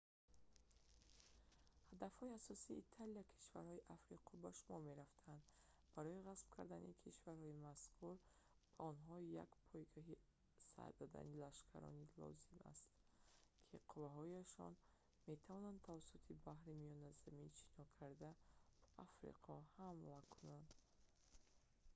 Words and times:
ҳадафҳои 1.89 2.37
асосии 2.39 2.81
италия 2.85 3.23
кишварҳои 3.33 3.85
африқо 3.97 4.31
ба 4.43 4.51
шумор 4.59 4.81
мерафтанд 4.89 5.43
барои 5.95 6.25
ғасб 6.29 6.47
кардани 6.57 6.99
кишварҳои 7.03 7.61
мазкур 7.67 8.15
ба 8.75 8.81
онҳо 8.91 9.15
як 9.45 9.51
пойгоҳи 9.67 10.15
сар 10.73 10.89
додани 11.01 11.39
лашкарон 11.45 11.95
лозим 12.21 12.59
астто 12.71 12.95
ки 13.67 13.77
қувваҳояшон 13.91 14.73
тавонанд 15.45 15.79
тавассути 15.89 16.39
баҳри 16.47 16.73
миёназамин 16.83 17.49
шино 17.59 17.85
карда 17.97 18.29
ба 18.37 18.39
африқо 19.05 19.53
ҳамла 19.77 20.19
кунанд 20.35 20.69